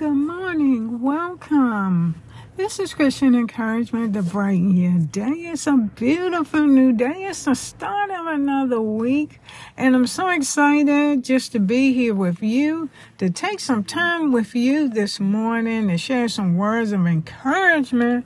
[0.00, 1.02] Good morning.
[1.02, 2.14] Welcome.
[2.56, 5.50] This is Christian encouragement to brighten your day.
[5.52, 7.24] It's a beautiful new day.
[7.24, 9.40] It's the start of another week.
[9.76, 14.54] And I'm so excited just to be here with you, to take some time with
[14.54, 18.24] you this morning to share some words of encouragement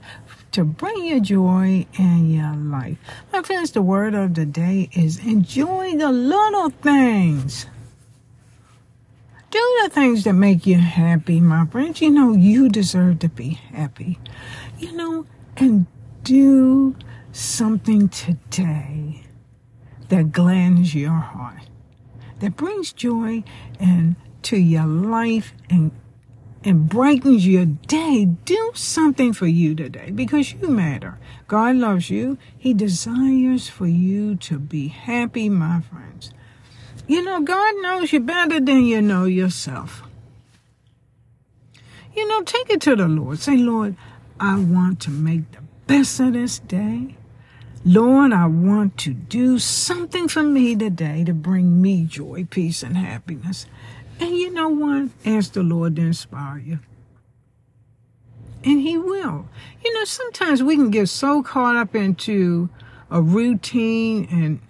[0.53, 2.99] to bring you joy in your life.
[3.33, 7.67] My friends, the word of the day is enjoy the little things.
[9.55, 12.01] Do the things that make you happy, my friends.
[12.01, 14.19] You know, you deserve to be happy.
[14.81, 15.87] You know, and
[16.25, 16.97] do
[17.31, 19.23] something today
[20.09, 21.69] that gladdens your heart,
[22.41, 23.45] that brings joy
[23.79, 25.93] into your life and
[26.65, 28.25] and brightens your day.
[28.25, 31.21] Do something for you today because you matter.
[31.47, 32.39] God loves you.
[32.59, 36.33] He desires for you to be happy, my friends.
[37.07, 40.03] You know, God knows you better than you know yourself.
[42.15, 43.39] You know, take it to the Lord.
[43.39, 43.97] Say, Lord,
[44.41, 47.17] I want to make the best of this day.
[47.85, 52.97] Lord, I want to do something for me today to bring me joy, peace, and
[52.97, 53.67] happiness.
[54.19, 55.11] And you know what?
[55.27, 56.79] Ask the Lord to inspire you.
[58.65, 59.47] And He will.
[59.85, 62.71] You know, sometimes we can get so caught up into
[63.11, 64.61] a routine and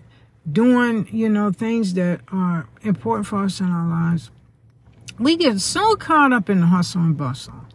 [0.51, 4.31] doing, you know, things that are important for us in our lives,
[5.19, 7.67] we get so caught up in the hustle and bustle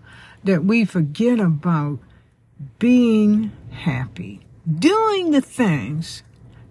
[0.44, 2.00] that we forget about
[2.78, 6.24] being happy, doing the things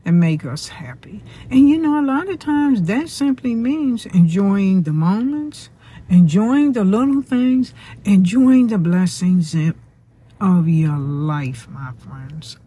[0.04, 1.22] that make us happy.
[1.50, 5.70] And you know, a lot of times that simply means enjoying the moments,
[6.08, 9.54] enjoying the little things, enjoying the blessings
[10.40, 12.58] of your life, my friends.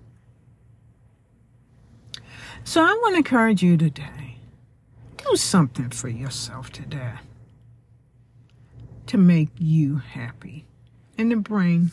[2.63, 4.37] So I want to encourage you today.
[5.17, 7.13] Do something for yourself today
[9.07, 10.65] to make you happy
[11.17, 11.91] and to bring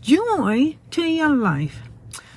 [0.00, 1.82] joy to your life.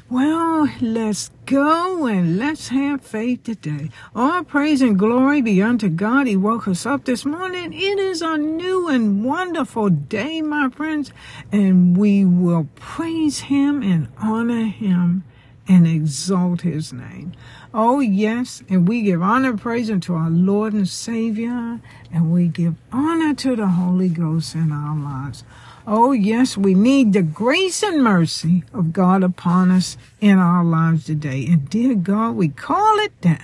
[0.10, 3.90] Well, let's go and let's have faith today.
[4.16, 6.28] All praise and glory be unto God.
[6.28, 7.74] He woke us up this morning.
[7.74, 11.12] It is a new and wonderful day, my friends,
[11.52, 15.26] and we will praise Him and honor Him
[15.68, 17.34] and exalt his name.
[17.74, 21.80] Oh, yes, and we give honor and praise unto our Lord and Savior,
[22.12, 25.44] and we give honor to the Holy Ghost in our lives.
[25.86, 31.06] Oh, yes, we need the grace and mercy of God upon us in our lives
[31.06, 31.46] today.
[31.46, 33.40] And dear God, we call it down.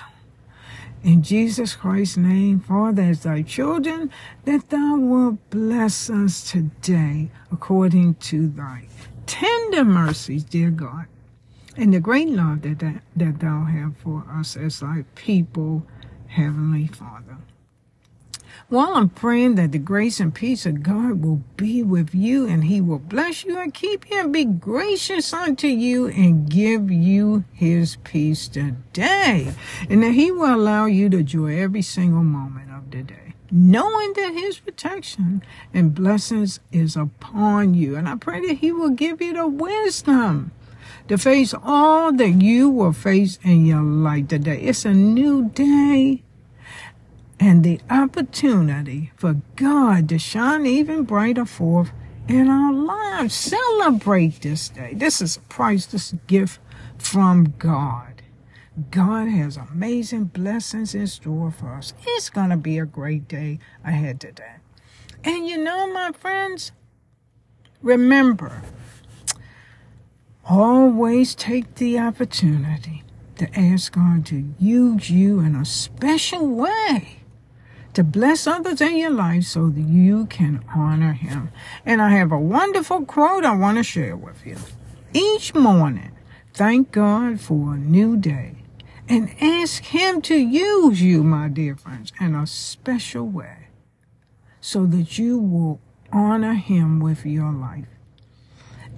[1.04, 4.10] In Jesus Christ's name, Father, as thy children,
[4.46, 8.88] that thou wilt bless us today according to thy
[9.26, 11.08] tender mercies, dear God
[11.76, 15.86] and the great love that, that, that thou have for us as thy people,
[16.28, 17.38] Heavenly Father.
[18.70, 22.64] While I'm praying that the grace and peace of God will be with you and
[22.66, 27.44] he will bless you and keep you and be gracious unto you and give you
[27.52, 29.54] his peace today.
[29.90, 34.14] And that he will allow you to enjoy every single moment of the day, knowing
[34.14, 37.96] that his protection and blessings is upon you.
[37.96, 40.52] And I pray that he will give you the wisdom
[41.08, 44.62] to face all that you will face in your life today.
[44.62, 46.24] It's a new day
[47.40, 51.92] and the opportunity for God to shine even brighter forth
[52.28, 53.34] in our lives.
[53.34, 54.94] Celebrate this day.
[54.96, 56.60] This is a priceless gift
[56.98, 58.22] from God.
[58.90, 61.94] God has amazing blessings in store for us.
[62.08, 64.56] It's going to be a great day ahead today.
[65.24, 66.72] And you know, my friends,
[67.82, 68.64] remember,
[70.50, 73.04] Always take the opportunity
[73.38, 77.24] to ask God to use you in a special way
[77.94, 81.50] to bless others in your life so that you can honor Him.
[81.86, 84.58] And I have a wonderful quote I want to share with you.
[85.14, 86.12] Each morning,
[86.54, 88.64] thank God for a new day
[89.08, 93.68] and ask Him to use you, my dear friends, in a special way
[94.60, 95.80] so that you will
[96.12, 97.88] honor Him with your life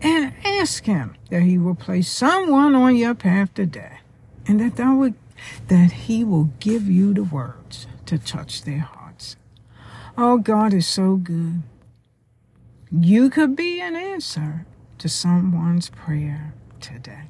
[0.06, 4.02] and ask him that he will place someone on your path today
[4.48, 5.16] and that thou would,
[5.68, 9.36] that he will give you the words to touch their hearts.
[10.16, 11.64] Oh, God is so good.
[12.92, 14.68] You could be an answer
[15.00, 17.24] to someone's prayer today.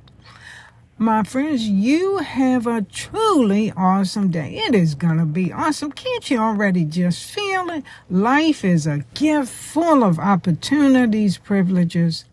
[0.98, 4.58] My friends, you have a truly awesome day.
[4.68, 5.94] It is going to be awesome.
[5.94, 7.84] Can't you already just feel it?
[8.10, 12.26] Life is a gift full of opportunities, privileges,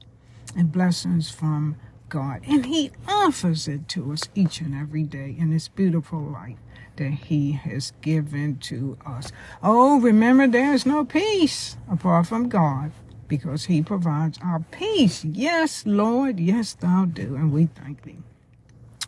[0.56, 1.76] and blessings from
[2.08, 2.42] God.
[2.48, 6.58] And He offers it to us each and every day in this beautiful life
[6.96, 9.32] that he has given to us.
[9.62, 12.92] Oh, remember there is no peace apart from God
[13.28, 15.24] because he provides our peace.
[15.24, 17.34] Yes, Lord, yes, thou do.
[17.34, 18.18] And we thank thee.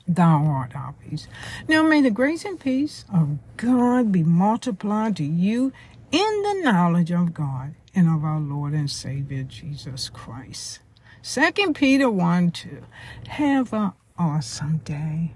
[0.07, 1.29] Thou art our peace.
[1.69, 5.73] Now may the grace and peace of God be multiplied to you
[6.11, 10.81] in the knowledge of God and of our Lord and Savior Jesus Christ.
[11.27, 12.83] Second Peter 1 2.
[13.29, 15.33] Have an awesome day.